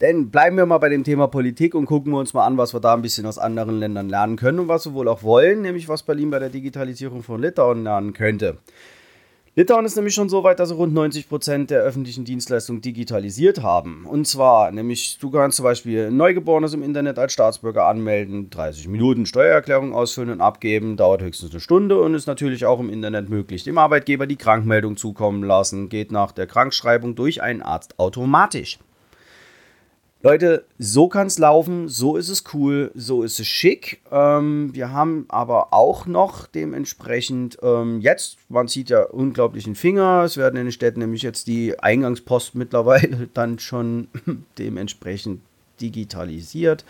[0.00, 2.72] Denn bleiben wir mal bei dem Thema Politik und gucken wir uns mal an, was
[2.72, 5.60] wir da ein bisschen aus anderen Ländern lernen können und was wir wohl auch wollen,
[5.60, 8.56] nämlich was Berlin bei der Digitalisierung von Litauen lernen könnte.
[9.56, 13.64] Litauen ist nämlich schon so weit, dass sie rund 90 Prozent der öffentlichen Dienstleistungen digitalisiert
[13.64, 14.06] haben.
[14.06, 19.26] Und zwar, nämlich, du kannst zum Beispiel Neugeborenes im Internet als Staatsbürger anmelden, 30 Minuten
[19.26, 23.64] Steuererklärung ausfüllen und abgeben, dauert höchstens eine Stunde und ist natürlich auch im Internet möglich.
[23.64, 28.78] Dem Arbeitgeber die Krankmeldung zukommen lassen, geht nach der Krankschreibung durch einen Arzt automatisch.
[30.22, 34.02] Leute, so kann es laufen, so ist es cool, so ist es schick.
[34.12, 40.36] Ähm, wir haben aber auch noch dementsprechend ähm, jetzt, man sieht ja unglaublichen Finger, es
[40.36, 44.08] werden in den Städten nämlich jetzt die Eingangspost mittlerweile dann schon
[44.58, 45.40] dementsprechend
[45.80, 46.84] digitalisiert.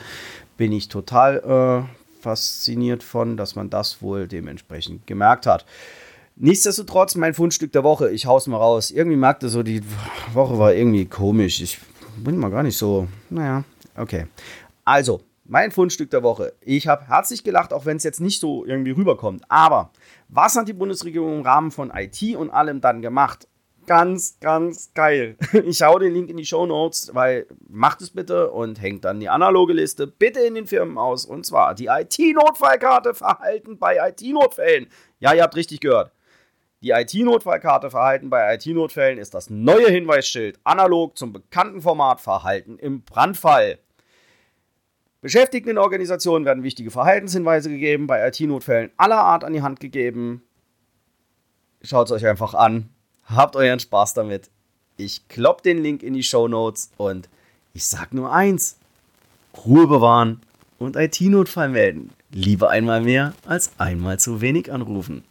[0.56, 5.64] Bin ich total äh, fasziniert von, dass man das wohl dementsprechend gemerkt hat.
[6.34, 8.90] Nichtsdestotrotz, mein Fundstück der Woche, ich hau's mal raus.
[8.90, 9.82] Irgendwie merkte so, die
[10.32, 11.60] Woche war irgendwie komisch.
[11.60, 11.78] Ich
[12.16, 13.09] bin mal gar nicht so.
[13.29, 13.64] Naja,
[13.96, 14.27] okay.
[14.85, 16.53] Also, mein Fundstück der Woche.
[16.61, 19.42] Ich habe herzlich gelacht, auch wenn es jetzt nicht so irgendwie rüberkommt.
[19.49, 19.90] Aber
[20.29, 23.49] was hat die Bundesregierung im Rahmen von IT und allem dann gemacht?
[23.87, 25.37] Ganz, ganz geil.
[25.64, 29.18] Ich hau den Link in die Show Notes, weil macht es bitte und hängt dann
[29.18, 31.25] die analoge Liste bitte in den Firmen aus.
[31.25, 34.87] Und zwar die IT-Notfallkarte Verhalten bei IT-Notfällen.
[35.18, 36.12] Ja, ihr habt richtig gehört.
[36.82, 43.02] Die IT-Notfallkarte Verhalten bei IT-Notfällen ist das neue Hinweisschild analog zum bekannten Format Verhalten im
[43.02, 43.78] Brandfall.
[45.20, 50.42] Beschäftigten in Organisationen werden wichtige Verhaltenshinweise gegeben, bei IT-Notfällen aller Art an die Hand gegeben.
[51.82, 52.88] Schaut es euch einfach an.
[53.26, 54.48] Habt euren Spaß damit.
[54.96, 57.28] Ich klopp den Link in die Show Notes und
[57.74, 58.78] ich sag nur eins:
[59.66, 60.40] Ruhe bewahren
[60.78, 62.14] und IT-Notfall melden.
[62.30, 65.24] Lieber einmal mehr als einmal zu wenig anrufen.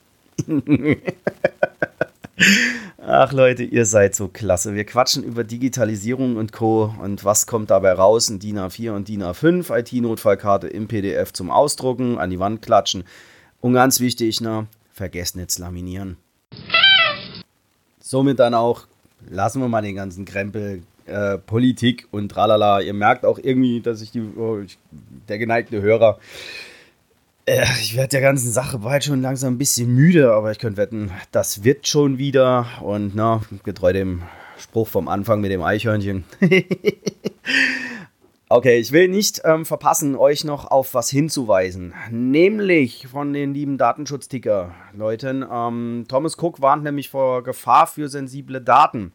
[3.11, 4.75] Ach Leute, ihr seid so klasse.
[4.75, 6.93] Wir quatschen über Digitalisierung und Co.
[7.01, 8.29] Und was kommt dabei raus?
[8.29, 13.03] Ein DIN A4 und DIN A5, IT-Notfallkarte im PDF zum Ausdrucken, an die Wand klatschen.
[13.61, 16.17] Und ganz wichtig, ne, vergesst nicht zu laminieren.
[17.99, 18.87] Somit dann auch,
[19.29, 22.81] lassen wir mal den ganzen Krempel, äh, Politik und tralala.
[22.81, 24.59] Ihr merkt auch irgendwie, dass ich die, oh,
[25.27, 26.19] der geneigte Hörer
[27.81, 31.11] ich werde der ganzen Sache bald schon langsam ein bisschen müde, aber ich könnte wetten,
[31.31, 32.65] das wird schon wieder.
[32.81, 34.23] Und na, getreu dem
[34.57, 36.25] Spruch vom Anfang mit dem Eichhörnchen.
[38.49, 41.93] okay, ich will nicht ähm, verpassen, euch noch auf was hinzuweisen.
[42.11, 45.45] Nämlich von den lieben Datenschutzticker-Leuten.
[45.51, 49.11] Ähm, Thomas Cook warnt nämlich vor Gefahr für sensible Daten.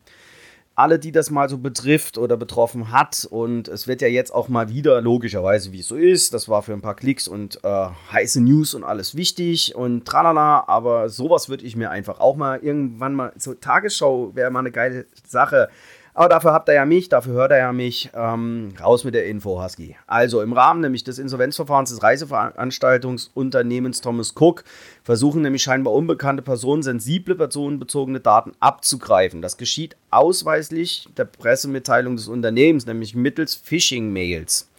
[0.77, 3.27] Alle, die das mal so betrifft oder betroffen hat.
[3.31, 6.63] Und es wird ja jetzt auch mal wieder, logischerweise, wie es so ist, das war
[6.63, 10.65] für ein paar Klicks und äh, heiße News und alles wichtig und tralala.
[10.67, 14.73] Aber sowas würde ich mir einfach auch mal irgendwann mal, so Tagesschau wäre mal eine
[14.73, 15.69] geile Sache.
[16.17, 18.11] Aber dafür habt ihr ja mich, dafür hört er ja mich.
[18.15, 19.97] Ähm, raus mit der Info, Husky.
[20.07, 24.63] Also im Rahmen nämlich des Insolvenzverfahrens des Reiseveranstaltungsunternehmens Thomas Cook
[25.03, 29.43] versuchen nämlich scheinbar unbekannte Personen sensible personenbezogene Daten abzugreifen.
[29.43, 34.71] Das geschieht ausweislich der Pressemitteilung des Unternehmens, nämlich mittels Phishing-Mails.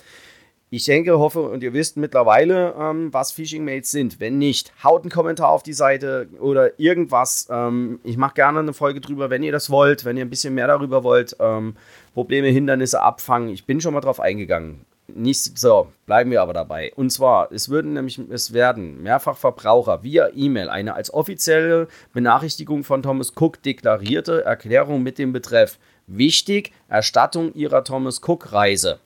[0.76, 4.20] Ich denke, hoffe und ihr wisst mittlerweile, ähm, was Phishing-Mails sind.
[4.20, 7.48] Wenn nicht, haut einen Kommentar auf die Seite oder irgendwas.
[7.50, 10.54] Ähm, ich mache gerne eine Folge drüber, wenn ihr das wollt, wenn ihr ein bisschen
[10.54, 11.38] mehr darüber wollt.
[11.40, 11.78] Ähm,
[12.14, 13.48] Probleme, Hindernisse abfangen.
[13.48, 14.82] Ich bin schon mal drauf eingegangen.
[15.08, 16.92] Nicht so, bleiben wir aber dabei.
[16.98, 22.84] Und zwar, es würden nämlich, es werden mehrfach Verbraucher via E-Mail eine als offizielle Benachrichtigung
[22.84, 29.00] von Thomas Cook deklarierte Erklärung mit dem Betreff Wichtig, Erstattung ihrer Thomas Cook Reise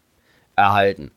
[0.55, 1.11] erhalten.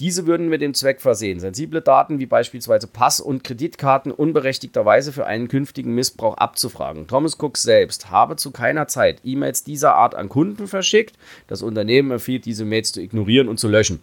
[0.00, 5.26] Diese würden mit dem Zweck versehen, sensible Daten wie beispielsweise Pass- und Kreditkarten unberechtigterweise für
[5.26, 7.08] einen künftigen Missbrauch abzufragen.
[7.08, 11.16] Thomas Cook selbst habe zu keiner Zeit E-Mails dieser Art an Kunden verschickt.
[11.48, 14.00] Das Unternehmen empfiehlt, diese Mails zu ignorieren und zu löschen.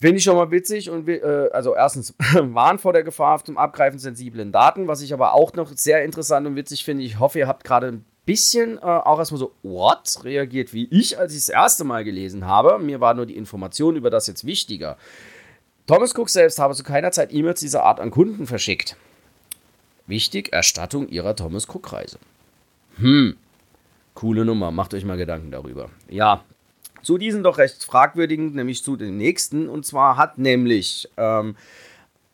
[0.00, 3.98] Finde ich schon mal witzig und äh, also erstens warnen vor der Gefahr zum Abgreifen
[3.98, 7.02] sensiblen Daten, was ich aber auch noch sehr interessant und witzig finde.
[7.02, 10.18] Ich hoffe, ihr habt gerade ein bisschen äh, auch erstmal so, what?
[10.24, 12.78] reagiert wie ich, als ich das erste Mal gelesen habe.
[12.78, 14.98] Mir war nur die Information über das jetzt wichtiger.
[15.86, 18.96] Thomas Cook selbst habe zu keiner Zeit E-Mails dieser Art an Kunden verschickt.
[20.08, 22.18] Wichtig, Erstattung ihrer Thomas Cook-Reise.
[22.96, 23.36] Hm,
[24.14, 25.90] coole Nummer, macht euch mal Gedanken darüber.
[26.08, 26.42] Ja,
[27.02, 29.68] zu diesen doch recht fragwürdigen, nämlich zu den nächsten.
[29.68, 31.56] Und zwar hat nämlich ähm,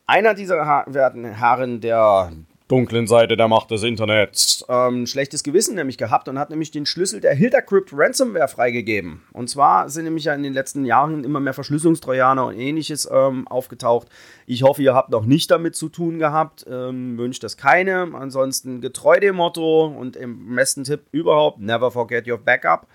[0.07, 2.33] einer dieser ha Herren, der
[2.73, 6.87] dunklen Seite der Macht des Internets ähm, schlechtes Gewissen nämlich gehabt und hat nämlich den
[6.87, 9.21] Schlüssel der Hildacrypt Ransomware freigegeben.
[9.33, 13.47] Und zwar sind nämlich ja in den letzten Jahren immer mehr Verschlüsselungstrojaner und ähnliches ähm,
[13.47, 14.09] aufgetaucht.
[14.47, 16.65] Ich hoffe, ihr habt noch nicht damit zu tun gehabt.
[16.67, 18.09] Ähm, wünscht das keine.
[18.15, 22.87] Ansonsten getreu dem Motto und im besten Tipp überhaupt, never forget your backup.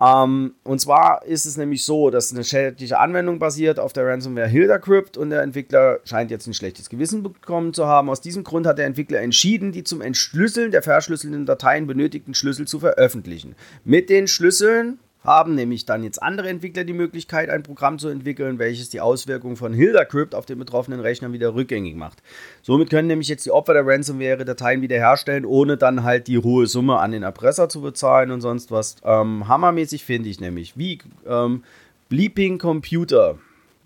[0.00, 4.48] Ähm, und zwar ist es nämlich so, dass eine schädliche Anwendung basiert auf der Ransomware
[4.48, 8.08] Hildacrypt und der Entwickler scheint jetzt ein schlechtes Gewissen bekommen zu haben.
[8.08, 12.66] Aus diesem Grund hat der Entwickler entschieden, die zum Entschlüsseln der verschlüsselten Dateien benötigten Schlüssel
[12.66, 13.54] zu veröffentlichen.
[13.84, 18.58] Mit den Schlüsseln haben nämlich dann jetzt andere Entwickler die Möglichkeit, ein Programm zu entwickeln,
[18.58, 22.22] welches die Auswirkungen von Hildacrypt auf den betroffenen Rechnern wieder rückgängig macht.
[22.62, 26.66] Somit können nämlich jetzt die Opfer der Ransomware Dateien wiederherstellen, ohne dann halt die hohe
[26.66, 28.96] Summe an den Erpresser zu bezahlen und sonst was.
[29.04, 31.64] Ähm, hammermäßig finde ich nämlich, wie ähm,
[32.08, 33.38] Bleeping Computer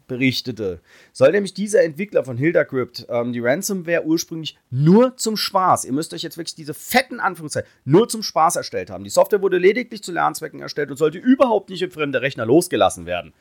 [0.06, 0.80] berichtete,
[1.12, 6.14] soll nämlich dieser Entwickler von Hildacrypt ähm, die Ransomware ursprünglich nur zum Spaß, ihr müsst
[6.14, 9.04] euch jetzt wirklich diese fetten Anführungszeichen, nur zum Spaß erstellt haben.
[9.04, 13.06] Die Software wurde lediglich zu Lernzwecken erstellt und sollte überhaupt nicht im fremden Rechner losgelassen
[13.06, 13.32] werden.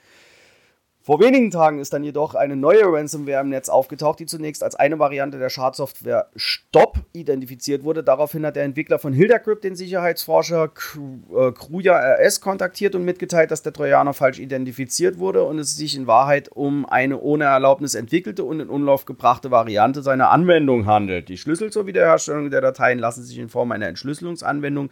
[1.05, 4.75] Vor wenigen Tagen ist dann jedoch eine neue Ransomware im Netz aufgetaucht, die zunächst als
[4.75, 8.05] eine Variante der Schadsoftware Stop identifiziert wurde.
[8.05, 13.61] Daraufhin hat der Entwickler von Hildacrypt den Sicherheitsforscher äh, Kruja RS kontaktiert und mitgeteilt, dass
[13.61, 18.45] der Trojaner falsch identifiziert wurde und es sich in Wahrheit um eine ohne Erlaubnis entwickelte
[18.45, 21.27] und in Umlauf gebrachte Variante seiner Anwendung handelt.
[21.27, 24.89] Die Schlüssel zur Wiederherstellung der Dateien lassen sich in Form einer Entschlüsselungsanwendung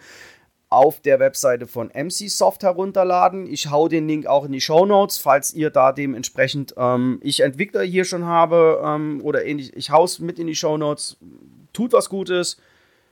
[0.71, 3.45] auf der Webseite von MC-Soft herunterladen.
[3.45, 7.41] Ich hau den Link auch in die Show Notes, falls ihr da dementsprechend ähm, ich
[7.41, 9.75] Entwickler hier schon habe ähm, oder ähnlich.
[9.75, 11.17] Ich hau's mit in die Show Notes.
[11.73, 12.57] Tut was Gutes,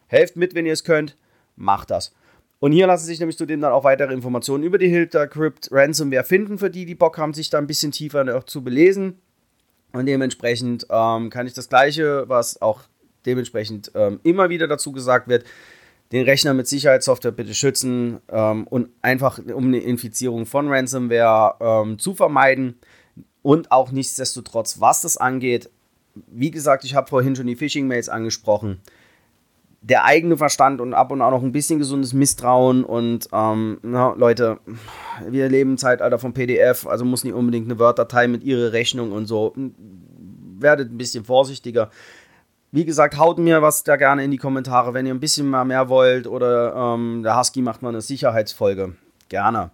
[0.07, 1.17] helft mit, wenn ihr es könnt,
[1.57, 2.13] macht das.
[2.59, 6.23] Und hier lassen sich nämlich zudem dann auch weitere Informationen über die Hilda Crypt Ransomware
[6.23, 9.19] finden, für die, die Bock haben, sich da ein bisschen tiefer zu belesen.
[9.91, 12.83] Und dementsprechend ähm, kann ich das Gleiche, was auch
[13.25, 15.43] dementsprechend ähm, immer wieder dazu gesagt wird,
[16.11, 21.99] den Rechner mit Sicherheitssoftware bitte schützen ähm, und einfach um eine Infizierung von Ransomware ähm,
[21.99, 22.79] zu vermeiden.
[23.41, 25.69] Und auch nichtsdestotrotz, was das angeht,
[26.27, 28.81] wie gesagt, ich habe vorhin schon die Phishing-Mails angesprochen.
[29.81, 34.13] Der eigene Verstand und ab und an noch ein bisschen gesundes Misstrauen und ähm, na,
[34.17, 34.59] Leute,
[35.25, 39.13] wir leben im Zeitalter von PDF, also muss nicht unbedingt eine Word-Datei mit ihrer Rechnung
[39.13, 39.53] und so.
[40.57, 41.91] Werdet ein bisschen vorsichtiger.
[42.71, 45.65] Wie gesagt, haut mir was da gerne in die Kommentare, wenn ihr ein bisschen mal
[45.65, 48.95] mehr wollt oder ähm, der Husky macht mal eine Sicherheitsfolge.
[49.27, 49.71] Gerne.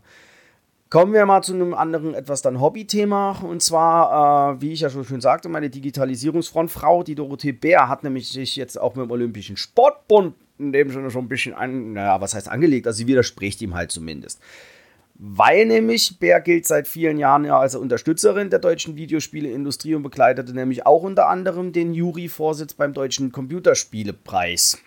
[0.90, 3.40] Kommen wir mal zu einem anderen, etwas dann Hobbythema.
[3.42, 8.04] Und zwar, äh, wie ich ja schon schön sagte, meine Digitalisierungsfrontfrau, die Dorothee Bär, hat
[8.04, 11.94] nämlich sich jetzt auch mit dem Olympischen Sportbund in dem Sinne schon ein bisschen an,
[11.94, 12.88] naja, was heißt angelegt?
[12.88, 14.40] Also sie widerspricht ihm halt zumindest.
[15.18, 20.54] Weil nämlich Bär gilt seit vielen Jahren ja als Unterstützerin der deutschen Videospieleindustrie und begleitete
[20.54, 24.78] nämlich auch unter anderem den Jury-Vorsitz beim Deutschen Computerspielepreis.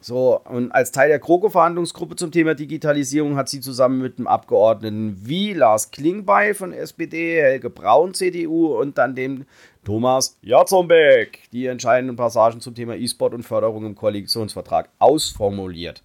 [0.00, 5.18] So, und als Teil der GroKo-Verhandlungsgruppe zum Thema Digitalisierung hat sie zusammen mit dem Abgeordneten
[5.22, 9.46] wie Lars Klingbeil von SPD, Helge Braun, CDU und dann dem
[9.82, 16.02] Thomas Jatzombeck die entscheidenden Passagen zum Thema E-Sport und Förderung im Koalitionsvertrag ausformuliert.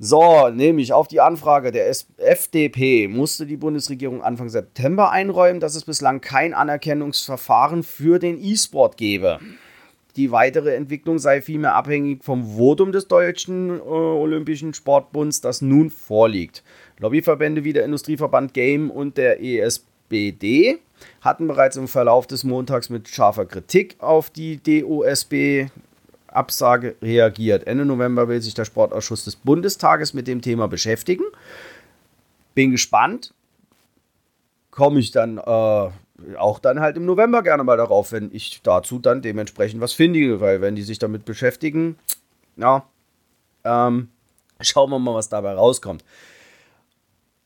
[0.00, 5.84] So, nämlich auf die Anfrage der FDP musste die Bundesregierung Anfang September einräumen, dass es
[5.84, 9.40] bislang kein Anerkennungsverfahren für den E-Sport gebe.
[10.14, 15.90] Die weitere Entwicklung sei vielmehr abhängig vom Votum des Deutschen äh, Olympischen Sportbunds, das nun
[15.90, 16.62] vorliegt.
[16.98, 20.78] Lobbyverbände wie der Industrieverband Game und der ESBD
[21.20, 25.66] hatten bereits im Verlauf des Montags mit scharfer Kritik auf die DOSB
[26.28, 27.66] Absage reagiert.
[27.66, 31.24] Ende November will sich der Sportausschuss des Bundestages mit dem Thema beschäftigen.
[32.54, 33.34] Bin gespannt.
[34.70, 35.90] Komme ich dann äh,
[36.36, 40.40] auch dann halt im November gerne mal darauf, wenn ich dazu dann dementsprechend was finde,
[40.40, 41.96] weil wenn die sich damit beschäftigen,
[42.56, 42.84] ja,
[43.64, 44.08] ähm,
[44.60, 46.04] schauen wir mal, was dabei rauskommt.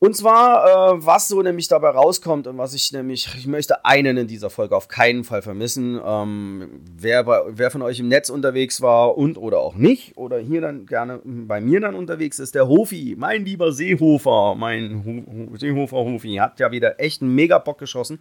[0.03, 4.17] Und zwar, äh, was so nämlich dabei rauskommt und was ich nämlich, ich möchte einen
[4.17, 5.97] in dieser Folge auf keinen Fall vermissen.
[6.05, 10.39] Ähm, wer, bei, wer von euch im Netz unterwegs war und oder auch nicht, oder
[10.39, 15.55] hier dann gerne bei mir dann unterwegs ist, der Hofi, mein lieber Seehofer, mein Ho
[15.55, 18.19] Seehofer Hofi, hat ja wieder echt einen mega Bock geschossen.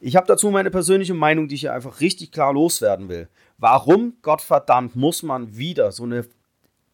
[0.00, 3.28] Ich habe dazu meine persönliche Meinung, die ich hier einfach richtig klar loswerden will.
[3.56, 6.26] Warum, Gottverdammt, muss man wieder so eine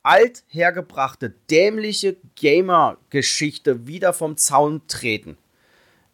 [0.02, 5.36] althergebrachte, dämliche Gamer-Geschichte wieder vom Zaun treten?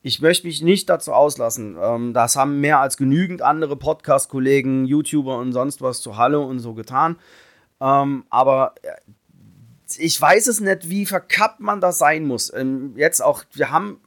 [0.02, 1.76] Ich möchte mich nicht dazu auslassen.
[1.80, 6.60] Ähm, das haben mehr als genügend andere Podcast-Kollegen, YouTuber und sonst was zu Halle und
[6.60, 7.16] so getan.
[7.80, 8.90] Ähm, aber äh,
[9.98, 12.52] ich weiß es nicht, wie verkappt man da sein muss.
[12.54, 14.00] Ähm, jetzt auch, wir haben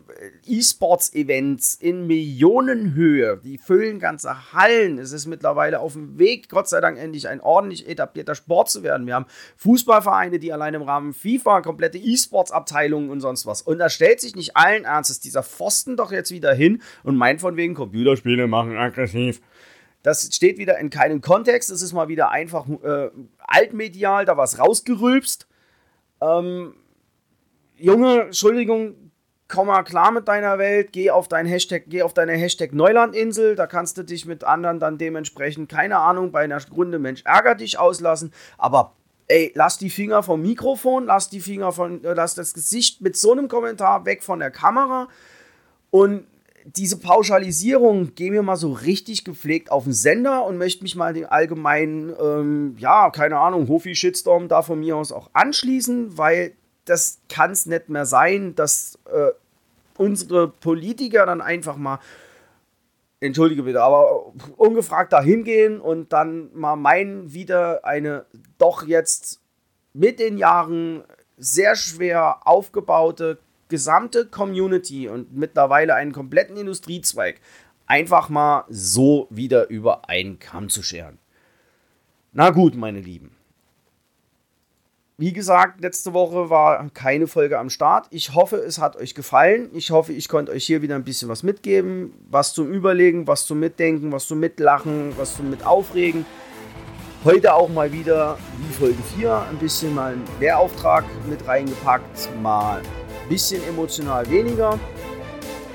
[0.46, 3.40] E-Sports-Events in Millionenhöhe.
[3.44, 4.98] Die füllen ganze Hallen.
[4.98, 8.84] Es ist mittlerweile auf dem Weg, Gott sei Dank, endlich ein ordentlich etablierter Sport zu
[8.84, 9.08] werden.
[9.08, 9.26] Wir haben
[9.58, 13.62] Fußballvereine, die allein im Rahmen FIFA komplette E-Sports-Abteilungen und sonst was.
[13.62, 17.42] Und da stellt sich nicht allen Ernstes dieser Pfosten doch jetzt wieder hin und meint
[17.42, 19.42] von wegen Computerspiele machen aggressiv.
[20.04, 21.70] Das steht wieder in keinem Kontext.
[21.70, 25.48] Es ist mal wieder einfach äh, altmedial da was rausgerülpst.
[26.22, 26.74] Ähm,
[27.76, 29.09] Junge, Entschuldigung,
[29.50, 33.56] komm mal klar mit deiner Welt, geh auf dein Hashtag, geh auf deine Hashtag Neulandinsel,
[33.56, 37.56] da kannst du dich mit anderen dann dementsprechend, keine Ahnung, bei einer Grunde Mensch ärger
[37.56, 38.94] dich auslassen, aber
[39.28, 43.18] ey, lass die Finger vom Mikrofon, lass die Finger von, äh, lass das Gesicht mit
[43.18, 45.08] so einem Kommentar weg von der Kamera.
[45.92, 46.26] Und
[46.66, 51.14] diese Pauschalisierung, geh mir mal so richtig gepflegt auf den Sender und möchte mich mal
[51.14, 56.54] den allgemeinen, ähm, ja, keine Ahnung, Hofi-Shitstorm da von mir aus auch anschließen, weil
[56.90, 59.32] das kann es nicht mehr sein, dass äh,
[59.98, 62.00] unsere Politiker dann einfach mal,
[63.20, 68.26] entschuldige bitte, aber ungefragt da hingehen und dann mal meinen, wieder eine
[68.58, 69.42] doch jetzt
[69.94, 71.04] mit den Jahren
[71.38, 77.40] sehr schwer aufgebaute gesamte Community und mittlerweile einen kompletten Industriezweig
[77.86, 81.20] einfach mal so wieder über einen Kamm zu scheren.
[82.32, 83.39] Na gut, meine Lieben.
[85.20, 88.08] Wie gesagt, letzte Woche war keine Folge am Start.
[88.10, 89.70] Ich hoffe, es hat euch gefallen.
[89.74, 92.14] Ich hoffe, ich konnte euch hier wieder ein bisschen was mitgeben.
[92.30, 96.26] Was zum Überlegen, was zum Mitdenken, was zum Mitlachen, was zum Mit aufregen.
[97.26, 102.30] Heute auch mal wieder, wie Folge 4, ein bisschen mal einen Lehrauftrag mit reingepackt.
[102.42, 104.80] Mal ein bisschen emotional weniger.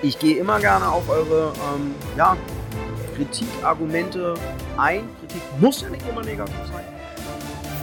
[0.01, 2.35] Ich gehe immer gerne auf eure ähm, ja,
[3.15, 4.37] Kritikargumente
[4.79, 5.07] ein.
[5.21, 6.94] Kritik muss ja nicht immer negativ sein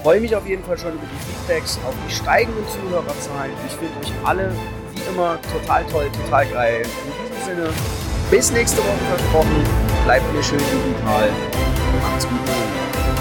[0.02, 3.52] freue mich auf jeden Fall schon über die Feedbacks, auf die steigenden Zuhörerzahlen.
[3.68, 4.52] Ich finde euch alle
[4.94, 6.82] wie immer total toll, total geil.
[6.82, 7.70] In diesem Sinne,
[8.30, 9.64] bis nächste Woche versprochen.
[10.06, 11.30] Bleibt mir schön digital.
[12.02, 13.21] Macht's gut.